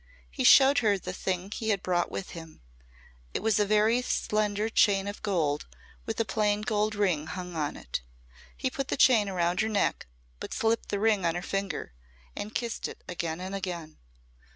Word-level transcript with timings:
He 0.31 0.43
showed 0.43 0.79
her 0.79 0.97
the 0.97 1.13
thing 1.13 1.51
he 1.51 1.69
had 1.69 1.83
brought 1.83 2.09
with 2.09 2.31
him. 2.31 2.63
It 3.35 3.43
was 3.43 3.59
a 3.59 3.67
very 3.67 4.01
slender 4.01 4.67
chain 4.67 5.07
of 5.07 5.21
gold 5.21 5.67
with 6.07 6.19
a 6.19 6.25
plain 6.25 6.61
gold 6.61 6.95
ring 6.95 7.27
hung 7.27 7.55
on 7.55 7.77
it. 7.77 8.01
He 8.57 8.71
put 8.71 8.87
the 8.87 8.97
chain 8.97 9.29
around 9.29 9.59
her 9.59 9.69
neck 9.69 10.07
but 10.39 10.55
slipped 10.55 10.89
the 10.89 10.99
ring 10.99 11.23
on 11.23 11.35
her 11.35 11.43
finger 11.43 11.93
and 12.35 12.55
kissed 12.55 12.87
it 12.87 13.03
again 13.07 13.39
and 13.39 13.53
again. 13.53 13.99